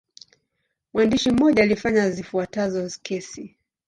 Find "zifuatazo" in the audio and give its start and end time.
2.11-2.99